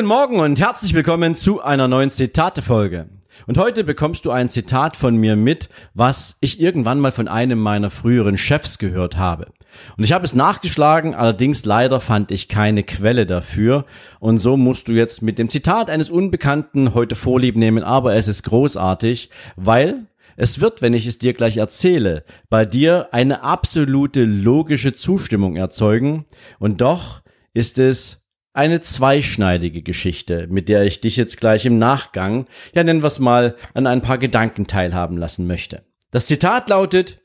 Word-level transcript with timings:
Guten 0.00 0.08
Morgen 0.08 0.40
und 0.40 0.58
herzlich 0.58 0.94
willkommen 0.94 1.36
zu 1.36 1.60
einer 1.60 1.86
neuen 1.86 2.08
Zitate-Folge. 2.08 3.10
Und 3.46 3.58
heute 3.58 3.84
bekommst 3.84 4.24
du 4.24 4.30
ein 4.30 4.48
Zitat 4.48 4.96
von 4.96 5.14
mir 5.14 5.36
mit, 5.36 5.68
was 5.92 6.38
ich 6.40 6.58
irgendwann 6.58 7.00
mal 7.00 7.12
von 7.12 7.28
einem 7.28 7.58
meiner 7.58 7.90
früheren 7.90 8.38
Chefs 8.38 8.78
gehört 8.78 9.18
habe. 9.18 9.52
Und 9.98 10.04
ich 10.04 10.12
habe 10.12 10.24
es 10.24 10.34
nachgeschlagen, 10.34 11.14
allerdings 11.14 11.66
leider 11.66 12.00
fand 12.00 12.30
ich 12.30 12.48
keine 12.48 12.82
Quelle 12.82 13.26
dafür. 13.26 13.84
Und 14.20 14.38
so 14.38 14.56
musst 14.56 14.88
du 14.88 14.92
jetzt 14.92 15.20
mit 15.20 15.38
dem 15.38 15.50
Zitat 15.50 15.90
eines 15.90 16.08
Unbekannten 16.08 16.94
heute 16.94 17.14
Vorlieb 17.14 17.58
nehmen, 17.58 17.84
aber 17.84 18.14
es 18.14 18.26
ist 18.26 18.44
großartig, 18.44 19.28
weil 19.56 20.06
es 20.38 20.62
wird, 20.62 20.80
wenn 20.80 20.94
ich 20.94 21.06
es 21.06 21.18
dir 21.18 21.34
gleich 21.34 21.58
erzähle, 21.58 22.24
bei 22.48 22.64
dir 22.64 23.08
eine 23.12 23.42
absolute 23.42 24.24
logische 24.24 24.94
Zustimmung 24.94 25.56
erzeugen. 25.56 26.24
Und 26.58 26.80
doch 26.80 27.20
ist 27.52 27.78
es 27.78 28.19
eine 28.52 28.80
zweischneidige 28.80 29.82
Geschichte, 29.82 30.46
mit 30.48 30.68
der 30.68 30.84
ich 30.84 31.00
dich 31.00 31.16
jetzt 31.16 31.38
gleich 31.38 31.66
im 31.66 31.78
Nachgang, 31.78 32.46
ja 32.74 32.82
nennen 32.82 33.02
wir 33.02 33.06
es 33.06 33.20
mal, 33.20 33.56
an 33.74 33.86
ein 33.86 34.02
paar 34.02 34.18
Gedanken 34.18 34.66
teilhaben 34.66 35.16
lassen 35.16 35.46
möchte. 35.46 35.84
Das 36.10 36.26
Zitat 36.26 36.68
lautet, 36.68 37.20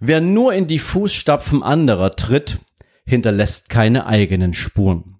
wer 0.00 0.20
nur 0.20 0.52
in 0.52 0.66
die 0.66 0.78
Fußstapfen 0.78 1.62
anderer 1.62 2.12
tritt, 2.12 2.58
hinterlässt 3.06 3.70
keine 3.70 4.06
eigenen 4.06 4.52
Spuren. 4.54 5.16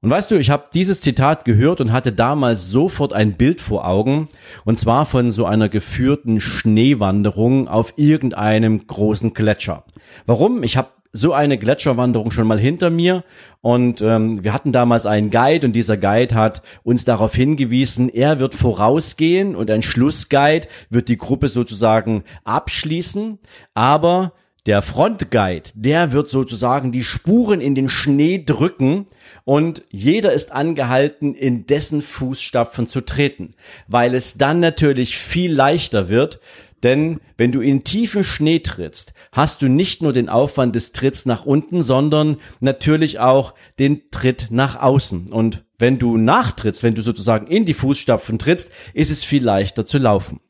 Und 0.00 0.10
weißt 0.10 0.30
du, 0.30 0.36
ich 0.36 0.50
habe 0.50 0.68
dieses 0.74 1.00
Zitat 1.00 1.44
gehört 1.44 1.80
und 1.80 1.92
hatte 1.92 2.12
damals 2.12 2.70
sofort 2.70 3.12
ein 3.12 3.32
Bild 3.32 3.60
vor 3.60 3.86
Augen, 3.86 4.28
und 4.64 4.78
zwar 4.78 5.06
von 5.06 5.32
so 5.32 5.44
einer 5.44 5.68
geführten 5.68 6.40
Schneewanderung 6.40 7.66
auf 7.66 7.94
irgendeinem 7.96 8.86
großen 8.86 9.34
Gletscher. 9.34 9.84
Warum? 10.24 10.62
Ich 10.62 10.76
habe 10.76 10.90
so 11.18 11.32
eine 11.32 11.58
Gletscherwanderung 11.58 12.30
schon 12.30 12.46
mal 12.46 12.58
hinter 12.58 12.90
mir. 12.90 13.24
Und 13.60 14.00
ähm, 14.00 14.42
wir 14.44 14.52
hatten 14.52 14.72
damals 14.72 15.04
einen 15.04 15.30
Guide 15.30 15.66
und 15.66 15.72
dieser 15.72 15.96
Guide 15.96 16.34
hat 16.34 16.62
uns 16.84 17.04
darauf 17.04 17.34
hingewiesen, 17.34 18.08
er 18.08 18.38
wird 18.38 18.54
vorausgehen 18.54 19.56
und 19.56 19.70
ein 19.70 19.82
Schlussguide 19.82 20.68
wird 20.90 21.08
die 21.08 21.18
Gruppe 21.18 21.48
sozusagen 21.48 22.22
abschließen, 22.44 23.38
aber 23.74 24.32
der 24.66 24.82
Frontguide, 24.82 25.70
der 25.74 26.12
wird 26.12 26.28
sozusagen 26.28 26.92
die 26.92 27.02
Spuren 27.02 27.60
in 27.60 27.74
den 27.74 27.88
Schnee 27.88 28.44
drücken 28.44 29.06
und 29.44 29.82
jeder 29.90 30.34
ist 30.34 30.52
angehalten, 30.52 31.34
in 31.34 31.64
dessen 31.64 32.02
Fußstapfen 32.02 32.86
zu 32.86 33.00
treten, 33.00 33.52
weil 33.86 34.14
es 34.14 34.34
dann 34.34 34.60
natürlich 34.60 35.16
viel 35.16 35.54
leichter 35.54 36.10
wird, 36.10 36.40
denn 36.82 37.20
wenn 37.36 37.52
du 37.52 37.60
in 37.60 37.84
tiefen 37.84 38.24
Schnee 38.24 38.60
trittst, 38.60 39.12
hast 39.32 39.62
du 39.62 39.68
nicht 39.68 40.02
nur 40.02 40.12
den 40.12 40.28
Aufwand 40.28 40.74
des 40.74 40.92
Tritts 40.92 41.26
nach 41.26 41.44
unten, 41.44 41.82
sondern 41.82 42.36
natürlich 42.60 43.18
auch 43.18 43.54
den 43.78 44.10
Tritt 44.10 44.48
nach 44.50 44.80
außen. 44.80 45.32
Und 45.32 45.64
wenn 45.78 45.98
du 45.98 46.16
nachtrittst, 46.16 46.82
wenn 46.82 46.94
du 46.94 47.02
sozusagen 47.02 47.46
in 47.46 47.64
die 47.64 47.74
Fußstapfen 47.74 48.38
trittst, 48.38 48.72
ist 48.94 49.10
es 49.10 49.24
viel 49.24 49.44
leichter 49.44 49.86
zu 49.86 49.98
laufen. 49.98 50.40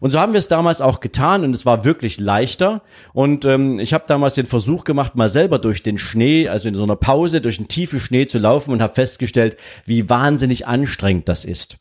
Und 0.00 0.12
so 0.12 0.20
haben 0.20 0.32
wir 0.32 0.38
es 0.38 0.48
damals 0.48 0.80
auch 0.80 1.00
getan 1.00 1.44
und 1.44 1.54
es 1.54 1.66
war 1.66 1.84
wirklich 1.84 2.20
leichter. 2.20 2.82
Und 3.12 3.44
ähm, 3.44 3.78
ich 3.80 3.92
habe 3.92 4.04
damals 4.06 4.34
den 4.34 4.46
Versuch 4.46 4.84
gemacht, 4.84 5.16
mal 5.16 5.28
selber 5.28 5.58
durch 5.58 5.82
den 5.82 5.98
Schnee, 5.98 6.48
also 6.48 6.68
in 6.68 6.74
so 6.74 6.84
einer 6.84 6.96
Pause, 6.96 7.40
durch 7.40 7.58
einen 7.58 7.68
tiefen 7.68 8.00
Schnee 8.00 8.26
zu 8.26 8.38
laufen 8.38 8.70
und 8.72 8.80
habe 8.80 8.94
festgestellt, 8.94 9.56
wie 9.84 10.08
wahnsinnig 10.08 10.66
anstrengend 10.66 11.28
das 11.28 11.44
ist. 11.44 11.78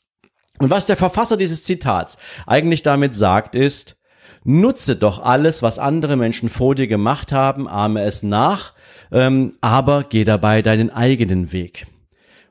Und 0.60 0.72
was 0.72 0.88
der 0.88 0.98
Verfasser 0.98 1.38
dieses 1.38 1.64
Zitats 1.64 2.18
eigentlich 2.48 2.82
damit 2.82 3.16
sagt, 3.16 3.56
ist, 3.56 3.97
nutze 4.48 4.96
doch 4.96 5.22
alles, 5.22 5.62
was 5.62 5.78
andere 5.78 6.16
Menschen 6.16 6.48
vor 6.50 6.74
dir 6.74 6.88
gemacht 6.88 7.34
haben, 7.34 7.68
ahme 7.68 8.02
es 8.04 8.24
nach, 8.24 8.74
ähm, 9.12 9.54
aber 9.60 10.06
geh 10.08 10.24
dabei 10.24 10.62
deinen 10.62 10.90
eigenen 10.90 11.52
Weg. 11.52 11.86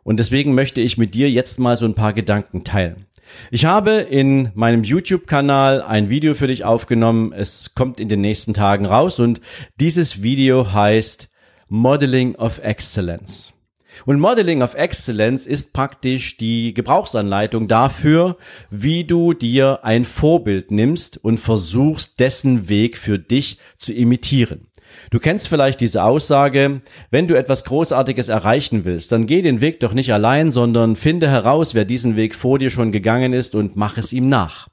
Und 0.04 0.18
deswegen 0.18 0.54
möchte 0.54 0.80
ich 0.82 0.98
mit 0.98 1.14
dir 1.14 1.30
jetzt 1.30 1.58
mal 1.58 1.76
so 1.76 1.86
ein 1.86 1.94
paar 1.94 2.12
Gedanken 2.12 2.64
teilen. 2.64 3.06
Ich 3.50 3.64
habe 3.64 3.92
in 3.92 4.50
meinem 4.54 4.84
YouTube-Kanal 4.84 5.82
ein 5.82 6.10
Video 6.10 6.34
für 6.34 6.46
dich 6.46 6.64
aufgenommen. 6.64 7.32
Es 7.32 7.74
kommt 7.74 7.98
in 7.98 8.08
den 8.08 8.20
nächsten 8.20 8.54
Tagen 8.54 8.86
raus 8.86 9.18
und 9.18 9.40
dieses 9.80 10.22
Video 10.22 10.72
heißt 10.72 11.28
Modeling 11.68 12.36
of 12.36 12.58
Excellence. 12.58 13.55
Und 14.04 14.20
Modeling 14.20 14.62
of 14.62 14.74
Excellence 14.74 15.46
ist 15.46 15.72
praktisch 15.72 16.36
die 16.36 16.74
Gebrauchsanleitung 16.74 17.68
dafür, 17.68 18.36
wie 18.70 19.04
du 19.04 19.32
dir 19.32 19.80
ein 19.82 20.04
Vorbild 20.04 20.70
nimmst 20.70 21.22
und 21.22 21.38
versuchst, 21.38 22.20
dessen 22.20 22.68
Weg 22.68 22.98
für 22.98 23.18
dich 23.18 23.58
zu 23.78 23.92
imitieren. 23.92 24.68
Du 25.10 25.18
kennst 25.18 25.48
vielleicht 25.48 25.80
diese 25.80 26.04
Aussage, 26.04 26.80
wenn 27.10 27.26
du 27.26 27.36
etwas 27.36 27.64
Großartiges 27.64 28.28
erreichen 28.28 28.84
willst, 28.84 29.12
dann 29.12 29.26
geh 29.26 29.42
den 29.42 29.60
Weg 29.60 29.80
doch 29.80 29.92
nicht 29.92 30.12
allein, 30.12 30.50
sondern 30.50 30.96
finde 30.96 31.28
heraus, 31.28 31.74
wer 31.74 31.84
diesen 31.84 32.16
Weg 32.16 32.34
vor 32.34 32.58
dir 32.58 32.70
schon 32.70 32.92
gegangen 32.92 33.32
ist 33.32 33.54
und 33.54 33.76
mach 33.76 33.98
es 33.98 34.12
ihm 34.12 34.28
nach. 34.28 34.68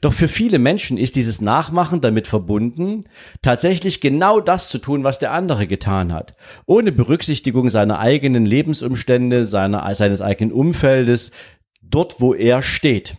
Doch 0.00 0.12
für 0.12 0.28
viele 0.28 0.58
Menschen 0.58 0.98
ist 0.98 1.16
dieses 1.16 1.40
Nachmachen 1.40 2.00
damit 2.00 2.26
verbunden, 2.26 3.04
tatsächlich 3.42 4.00
genau 4.00 4.40
das 4.40 4.68
zu 4.68 4.78
tun, 4.78 5.04
was 5.04 5.18
der 5.18 5.32
andere 5.32 5.66
getan 5.66 6.12
hat, 6.12 6.34
ohne 6.66 6.92
Berücksichtigung 6.92 7.68
seiner 7.68 7.98
eigenen 7.98 8.46
Lebensumstände, 8.46 9.46
seiner, 9.46 9.94
seines 9.94 10.20
eigenen 10.20 10.52
Umfeldes, 10.52 11.30
dort 11.82 12.20
wo 12.20 12.34
er 12.34 12.62
steht. 12.62 13.14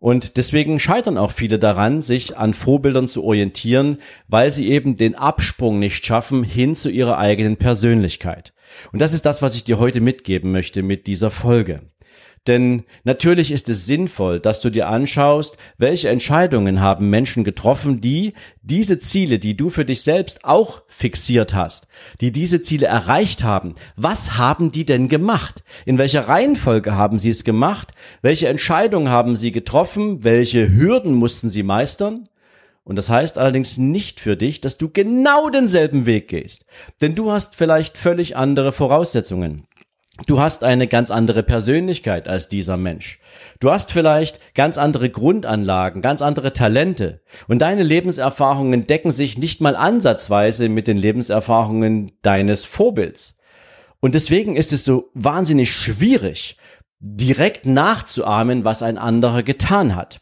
Und 0.00 0.36
deswegen 0.36 0.78
scheitern 0.78 1.18
auch 1.18 1.32
viele 1.32 1.58
daran, 1.58 2.00
sich 2.00 2.36
an 2.36 2.54
Vorbildern 2.54 3.08
zu 3.08 3.24
orientieren, 3.24 3.98
weil 4.28 4.52
sie 4.52 4.68
eben 4.70 4.96
den 4.96 5.16
Absprung 5.16 5.80
nicht 5.80 6.06
schaffen 6.06 6.44
hin 6.44 6.76
zu 6.76 6.88
ihrer 6.88 7.18
eigenen 7.18 7.56
Persönlichkeit. 7.56 8.54
Und 8.92 9.00
das 9.00 9.12
ist 9.12 9.26
das, 9.26 9.42
was 9.42 9.56
ich 9.56 9.64
dir 9.64 9.78
heute 9.78 10.00
mitgeben 10.00 10.52
möchte 10.52 10.84
mit 10.84 11.08
dieser 11.08 11.32
Folge. 11.32 11.82
Denn 12.46 12.84
natürlich 13.04 13.50
ist 13.50 13.68
es 13.68 13.86
sinnvoll, 13.86 14.40
dass 14.40 14.60
du 14.60 14.70
dir 14.70 14.88
anschaust, 14.88 15.58
welche 15.76 16.08
Entscheidungen 16.08 16.80
haben 16.80 17.10
Menschen 17.10 17.44
getroffen, 17.44 18.00
die 18.00 18.34
diese 18.62 18.98
Ziele, 18.98 19.38
die 19.38 19.56
du 19.56 19.70
für 19.70 19.84
dich 19.84 20.02
selbst 20.02 20.44
auch 20.44 20.82
fixiert 20.88 21.54
hast, 21.54 21.88
die 22.20 22.32
diese 22.32 22.62
Ziele 22.62 22.86
erreicht 22.86 23.42
haben. 23.42 23.74
Was 23.96 24.36
haben 24.36 24.72
die 24.72 24.84
denn 24.84 25.08
gemacht? 25.08 25.62
In 25.84 25.98
welcher 25.98 26.28
Reihenfolge 26.28 26.94
haben 26.94 27.18
sie 27.18 27.30
es 27.30 27.44
gemacht? 27.44 27.92
Welche 28.22 28.48
Entscheidungen 28.48 29.10
haben 29.10 29.36
sie 29.36 29.52
getroffen? 29.52 30.24
Welche 30.24 30.70
Hürden 30.70 31.14
mussten 31.14 31.50
sie 31.50 31.62
meistern? 31.62 32.24
Und 32.88 32.96
das 32.96 33.10
heißt 33.10 33.36
allerdings 33.36 33.76
nicht 33.76 34.18
für 34.18 34.34
dich, 34.34 34.62
dass 34.62 34.78
du 34.78 34.88
genau 34.88 35.50
denselben 35.50 36.06
Weg 36.06 36.28
gehst. 36.28 36.64
Denn 37.02 37.14
du 37.14 37.30
hast 37.30 37.54
vielleicht 37.54 37.98
völlig 37.98 38.34
andere 38.34 38.72
Voraussetzungen. 38.72 39.67
Du 40.26 40.40
hast 40.40 40.64
eine 40.64 40.88
ganz 40.88 41.10
andere 41.10 41.42
Persönlichkeit 41.42 42.26
als 42.26 42.48
dieser 42.48 42.76
Mensch. 42.76 43.20
Du 43.60 43.70
hast 43.70 43.92
vielleicht 43.92 44.40
ganz 44.54 44.76
andere 44.76 45.10
Grundanlagen, 45.10 46.02
ganz 46.02 46.22
andere 46.22 46.52
Talente. 46.52 47.20
Und 47.46 47.60
deine 47.60 47.84
Lebenserfahrungen 47.84 48.86
decken 48.86 49.12
sich 49.12 49.38
nicht 49.38 49.60
mal 49.60 49.76
ansatzweise 49.76 50.68
mit 50.68 50.88
den 50.88 50.96
Lebenserfahrungen 50.96 52.12
deines 52.22 52.64
Vorbilds. 52.64 53.38
Und 54.00 54.14
deswegen 54.14 54.56
ist 54.56 54.72
es 54.72 54.84
so 54.84 55.10
wahnsinnig 55.14 55.72
schwierig, 55.72 56.56
direkt 57.00 57.66
nachzuahmen, 57.66 58.64
was 58.64 58.82
ein 58.82 58.98
anderer 58.98 59.44
getan 59.44 59.94
hat. 59.94 60.20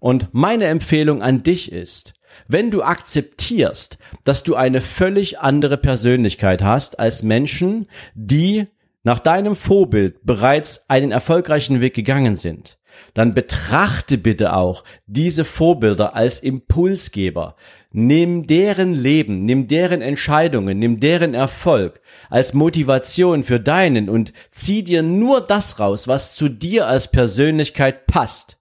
Und 0.00 0.28
meine 0.32 0.64
Empfehlung 0.66 1.22
an 1.22 1.42
dich 1.42 1.70
ist, 1.70 2.14
wenn 2.48 2.70
du 2.70 2.82
akzeptierst, 2.82 3.98
dass 4.24 4.42
du 4.42 4.54
eine 4.56 4.80
völlig 4.80 5.38
andere 5.40 5.76
Persönlichkeit 5.76 6.62
hast 6.62 6.98
als 6.98 7.22
Menschen, 7.22 7.86
die 8.14 8.66
nach 9.02 9.18
deinem 9.18 9.56
Vorbild 9.56 10.24
bereits 10.24 10.88
einen 10.88 11.10
erfolgreichen 11.10 11.80
Weg 11.80 11.94
gegangen 11.94 12.36
sind, 12.36 12.78
dann 13.14 13.34
betrachte 13.34 14.18
bitte 14.18 14.54
auch 14.54 14.84
diese 15.06 15.44
Vorbilder 15.44 16.14
als 16.14 16.40
Impulsgeber. 16.40 17.56
Nimm 17.92 18.46
deren 18.46 18.94
Leben, 18.94 19.44
nimm 19.44 19.68
deren 19.68 20.00
Entscheidungen, 20.00 20.78
nimm 20.78 21.00
deren 21.00 21.34
Erfolg 21.34 22.00
als 22.28 22.54
Motivation 22.54 23.42
für 23.42 23.58
deinen 23.58 24.08
und 24.08 24.32
zieh 24.52 24.84
dir 24.84 25.02
nur 25.02 25.40
das 25.40 25.80
raus, 25.80 26.06
was 26.06 26.34
zu 26.34 26.48
dir 26.48 26.86
als 26.86 27.10
Persönlichkeit 27.10 28.06
passt. 28.06 28.58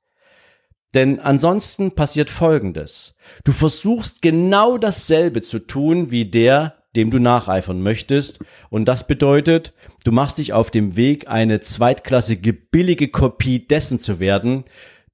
Denn 0.95 1.19
ansonsten 1.19 1.91
passiert 1.93 2.31
Folgendes. 2.31 3.15
Du 3.43 3.51
versuchst 3.51 4.23
genau 4.23 4.79
dasselbe 4.79 5.43
zu 5.43 5.59
tun 5.59 6.09
wie 6.09 6.25
der, 6.25 6.78
dem 6.95 7.11
du 7.11 7.19
nacheifern 7.19 7.81
möchtest. 7.81 8.39
Und 8.69 8.85
das 8.85 9.07
bedeutet, 9.07 9.73
du 10.03 10.11
machst 10.11 10.37
dich 10.37 10.53
auf 10.53 10.71
dem 10.71 10.95
Weg, 10.95 11.27
eine 11.27 11.61
zweitklassige, 11.61 12.53
billige 12.53 13.09
Kopie 13.09 13.67
dessen 13.67 13.99
zu 13.99 14.19
werden, 14.19 14.63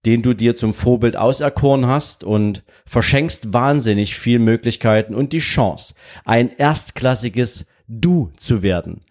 den 0.05 0.21
du 0.21 0.33
dir 0.33 0.55
zum 0.55 0.73
Vorbild 0.73 1.17
auserkoren 1.17 1.87
hast 1.87 2.23
und 2.23 2.63
verschenkst 2.85 3.53
wahnsinnig 3.53 4.15
viel 4.15 4.39
Möglichkeiten 4.39 5.15
und 5.15 5.33
die 5.33 5.39
Chance, 5.39 5.95
ein 6.25 6.49
erstklassiges 6.49 7.65
Du 7.87 8.31
zu 8.37 8.63
werden. 8.63 9.01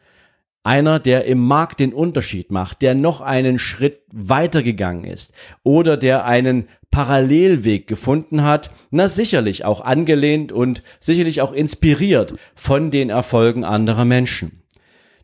Einer, 0.67 0.99
der 0.99 1.27
im 1.27 1.39
Markt 1.47 1.79
den 1.79 1.93
Unterschied 1.93 2.51
macht, 2.51 2.81
der 2.81 2.95
noch 2.95 3.21
einen 3.21 3.59
Schritt 3.59 4.01
weitergegangen 4.11 5.05
ist 5.05 5.35
oder 5.63 5.99
der 5.99 6.25
einen 6.25 6.69
Parallelweg 6.91 7.87
gefunden 7.87 8.45
hat, 8.45 8.71
na 8.91 9.09
sicherlich 9.09 9.67
auch 9.67 9.83
angelehnt 9.83 10.53
und 10.53 10.83
sicherlich 11.01 11.43
auch 11.43 11.53
inspiriert 11.53 12.35
von 12.55 12.91
den 12.91 13.11
Erfolgen 13.11 13.63
anderer 13.63 14.07
Menschen. 14.07 14.63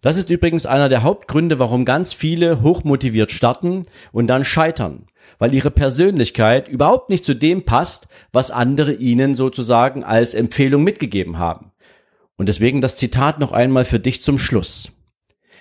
Das 0.03 0.19
ist 0.19 0.29
übrigens 0.29 0.67
einer 0.67 0.91
der 0.91 1.05
Hauptgründe, 1.05 1.59
warum 1.59 1.87
ganz 1.87 2.13
viele 2.13 2.61
hochmotiviert 2.61 3.31
starten 3.31 3.85
und 4.13 4.27
dann 4.27 4.45
scheitern, 4.45 5.07
weil 5.39 5.55
ihre 5.55 5.71
Persönlichkeit 5.71 6.69
überhaupt 6.69 7.09
nicht 7.09 7.25
zu 7.25 7.33
dem 7.33 7.65
passt, 7.65 8.09
was 8.31 8.51
andere 8.51 8.93
ihnen 8.93 9.35
sozusagen 9.35 10.05
als 10.05 10.35
Empfehlung 10.35 10.85
mitgegeben 10.85 11.39
haben. 11.39 11.73
Und 12.37 12.51
deswegen 12.51 12.83
das 12.83 12.97
Zitat 12.97 13.39
noch 13.39 13.53
einmal 13.53 13.87
für 13.87 14.01
dich 14.01 14.23
zum 14.23 14.39
Schluss. 14.39 14.93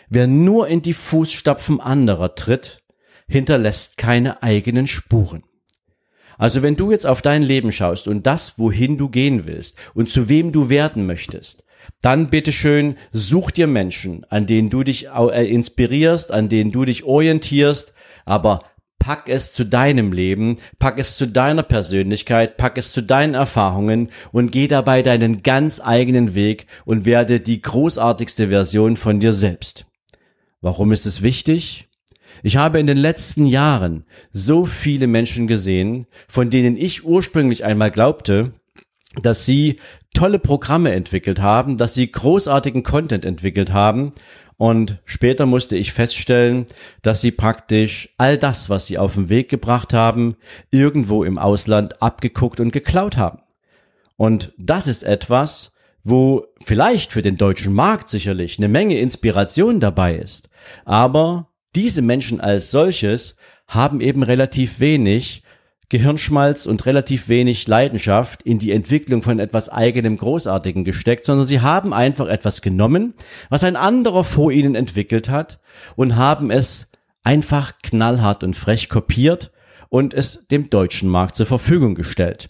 Wer 0.10 0.28
nur 0.28 0.68
in 0.68 0.82
die 0.82 0.94
Fußstapfen 0.94 1.80
anderer 1.80 2.34
tritt, 2.34 2.82
hinterlässt 3.28 3.98
keine 3.98 4.42
eigenen 4.42 4.88
Spuren. 4.88 5.44
Also 6.40 6.62
wenn 6.62 6.76
du 6.76 6.90
jetzt 6.90 7.06
auf 7.06 7.22
dein 7.22 7.44
Leben 7.44 7.72
schaust 7.72 8.08
und 8.08 8.26
das, 8.26 8.58
wohin 8.58 8.98
du 8.98 9.10
gehen 9.10 9.46
willst 9.46 9.78
und 9.94 10.10
zu 10.10 10.28
wem 10.30 10.52
du 10.52 10.70
werden 10.70 11.06
möchtest, 11.06 11.64
dann 12.02 12.30
bitteschön 12.30 12.96
such 13.12 13.52
dir 13.52 13.68
Menschen, 13.68 14.26
an 14.30 14.48
denen 14.48 14.70
du 14.70 14.84
dich 14.84 15.10
äh, 15.10 15.46
inspirierst, 15.48 16.32
an 16.32 16.50
denen 16.50 16.72
du 16.72 16.86
dich 16.86 17.04
orientierst, 17.04 17.94
aber 18.26 18.64
pack 19.00 19.30
es 19.30 19.54
zu 19.54 19.64
deinem 19.66 20.12
Leben, 20.12 20.58
pack 20.80 20.98
es 20.98 21.18
zu 21.18 21.28
deiner 21.28 21.64
Persönlichkeit, 21.64 22.58
pack 22.58 22.78
es 22.78 22.94
zu 22.94 23.02
deinen 23.02 23.34
Erfahrungen 23.34 24.10
und 24.32 24.52
geh 24.52 24.68
dabei 24.68 25.04
deinen 25.04 25.44
ganz 25.44 25.80
eigenen 25.84 26.36
Weg 26.36 26.68
und 26.86 27.06
werde 27.06 27.40
die 27.40 27.62
großartigste 27.62 28.48
Version 28.48 28.96
von 28.96 29.20
dir 29.20 29.34
selbst. 29.34 29.89
Warum 30.62 30.92
ist 30.92 31.06
es 31.06 31.22
wichtig? 31.22 31.88
Ich 32.44 32.58
habe 32.58 32.80
in 32.80 32.88
den 32.88 32.98
letzten 32.98 33.46
Jahren 33.46 34.06
so 34.32 34.66
viele 34.66 35.08
Menschen 35.08 35.48
gesehen, 35.48 36.06
von 36.28 36.50
denen 36.50 36.78
ich 36.78 37.06
ursprünglich 37.06 37.64
einmal 37.64 37.92
glaubte, 37.92 38.54
dass 39.22 39.46
sie 39.46 39.78
tolle 40.14 40.38
Programme 40.38 40.92
entwickelt 40.92 41.42
haben, 41.42 41.78
dass 41.78 41.94
sie 41.94 42.12
großartigen 42.12 42.84
Content 42.84 43.26
entwickelt 43.26 43.74
haben 43.74 44.14
und 44.60 45.00
später 45.06 45.46
musste 45.46 45.78
ich 45.78 45.94
feststellen, 45.94 46.66
dass 47.02 47.22
sie 47.22 47.32
praktisch 47.32 48.10
all 48.18 48.38
das, 48.38 48.70
was 48.70 48.88
sie 48.88 48.98
auf 48.98 49.14
den 49.14 49.30
Weg 49.30 49.48
gebracht 49.48 49.94
haben, 49.94 50.36
irgendwo 50.70 51.24
im 51.24 51.38
Ausland 51.38 52.02
abgeguckt 52.02 52.60
und 52.60 52.74
geklaut 52.74 53.16
haben. 53.16 53.40
Und 54.18 54.52
das 54.58 54.88
ist 54.88 55.06
etwas, 55.06 55.72
wo 56.04 56.46
vielleicht 56.64 57.12
für 57.12 57.22
den 57.22 57.38
deutschen 57.38 57.74
Markt 57.74 58.10
sicherlich 58.10 58.58
eine 58.58 58.68
Menge 58.68 59.00
Inspiration 59.00 59.80
dabei 59.80 60.16
ist. 60.16 60.50
Aber 60.86 61.50
diese 61.76 62.02
Menschen 62.02 62.42
als 62.42 62.72
solches 62.72 63.36
haben 63.68 64.02
eben 64.02 64.24
relativ 64.24 64.80
wenig 64.80 65.44
Gehirnschmalz 65.90 66.68
und 66.68 66.86
relativ 66.86 67.30
wenig 67.30 67.68
Leidenschaft 67.68 68.44
in 68.44 68.60
die 68.60 68.72
Entwicklung 68.72 69.24
von 69.24 69.40
etwas 69.40 69.70
eigenem 69.70 70.18
Großartigen 70.18 70.84
gesteckt, 70.84 71.26
sondern 71.26 71.48
sie 71.48 71.62
haben 71.62 71.94
einfach 71.94 72.28
etwas 72.28 72.62
genommen, 72.62 73.16
was 73.50 73.64
ein 73.64 73.76
anderer 73.76 74.24
vor 74.24 74.52
ihnen 74.52 74.76
entwickelt 74.76 75.30
hat 75.30 75.60
und 75.96 76.16
haben 76.16 76.52
es 76.52 76.88
einfach 77.24 77.74
knallhart 77.82 78.44
und 78.44 78.56
frech 78.56 78.88
kopiert 78.88 79.52
und 79.90 80.14
es 80.14 80.48
dem 80.48 80.70
deutschen 80.70 81.10
Markt 81.10 81.36
zur 81.36 81.48
Verfügung 81.48 81.96
gestellt. 81.96 82.50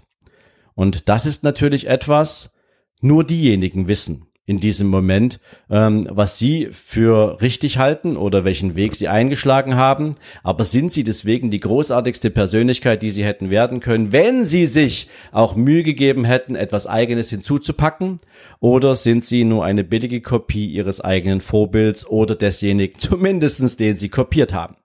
Und 0.75 1.07
das 1.07 1.25
ist 1.25 1.43
natürlich 1.43 1.87
etwas, 1.87 2.51
nur 3.01 3.23
diejenigen 3.23 3.87
wissen 3.87 4.25
in 4.49 4.59
diesem 4.59 4.87
Moment, 4.87 5.39
ähm, 5.69 6.07
was 6.09 6.39
sie 6.39 6.69
für 6.71 7.39
richtig 7.39 7.77
halten 7.77 8.17
oder 8.17 8.45
welchen 8.45 8.75
Weg 8.75 8.95
sie 8.95 9.07
eingeschlagen 9.07 9.75
haben. 9.75 10.15
Aber 10.41 10.65
sind 10.65 10.91
sie 10.91 11.03
deswegen 11.03 11.51
die 11.51 11.59
großartigste 11.59 12.31
Persönlichkeit, 12.31 13.03
die 13.03 13.11
sie 13.11 13.23
hätten 13.23 13.51
werden 13.51 13.79
können, 13.79 14.11
wenn 14.11 14.47
sie 14.47 14.65
sich 14.65 15.07
auch 15.31 15.55
Mühe 15.55 15.83
gegeben 15.83 16.25
hätten, 16.25 16.55
etwas 16.55 16.87
Eigenes 16.87 17.29
hinzuzupacken? 17.29 18.17
Oder 18.59 18.95
sind 18.95 19.23
sie 19.23 19.43
nur 19.43 19.63
eine 19.65 19.83
billige 19.83 20.19
Kopie 20.19 20.65
ihres 20.65 20.99
eigenen 20.99 21.41
Vorbilds 21.41 22.07
oder 22.07 22.33
desjenigen 22.33 22.97
zumindestens, 22.99 23.77
den 23.77 23.97
sie 23.97 24.09
kopiert 24.09 24.51
haben? 24.51 24.77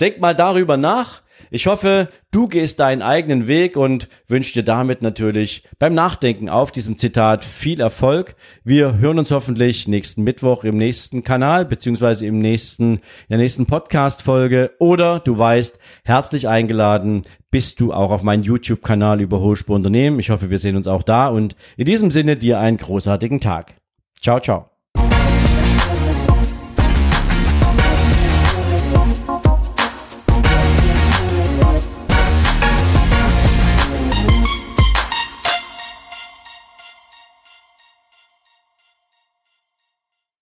Denk 0.00 0.20
mal 0.20 0.36
darüber 0.36 0.76
nach. 0.76 1.21
Ich 1.50 1.66
hoffe, 1.66 2.08
du 2.30 2.48
gehst 2.48 2.80
deinen 2.80 3.02
eigenen 3.02 3.46
Weg 3.46 3.76
und 3.76 4.08
wünsche 4.28 4.52
dir 4.52 4.62
damit 4.62 5.02
natürlich 5.02 5.64
beim 5.78 5.94
Nachdenken 5.94 6.48
auf 6.48 6.70
diesem 6.70 6.96
Zitat 6.98 7.44
viel 7.44 7.80
Erfolg. 7.80 8.36
Wir 8.64 8.98
hören 8.98 9.18
uns 9.18 9.30
hoffentlich 9.30 9.88
nächsten 9.88 10.22
Mittwoch 10.22 10.64
im 10.64 10.76
nächsten 10.76 11.22
Kanal 11.22 11.64
beziehungsweise 11.64 12.26
im 12.26 12.38
nächsten, 12.38 12.94
in 12.94 13.00
der 13.30 13.38
nächsten 13.38 13.66
Podcast-Folge 13.66 14.72
oder 14.78 15.20
du 15.20 15.36
weißt, 15.36 15.78
herzlich 16.04 16.48
eingeladen 16.48 17.22
bist 17.50 17.80
du 17.80 17.92
auch 17.92 18.10
auf 18.10 18.22
meinen 18.22 18.42
YouTube-Kanal 18.42 19.20
über 19.20 19.40
Hochspur 19.40 19.76
Unternehmen. 19.76 20.18
Ich 20.18 20.30
hoffe, 20.30 20.50
wir 20.50 20.58
sehen 20.58 20.76
uns 20.76 20.88
auch 20.88 21.02
da 21.02 21.28
und 21.28 21.54
in 21.76 21.84
diesem 21.84 22.10
Sinne 22.10 22.36
dir 22.36 22.58
einen 22.58 22.78
großartigen 22.78 23.40
Tag. 23.40 23.74
Ciao, 24.20 24.40
ciao. 24.40 24.71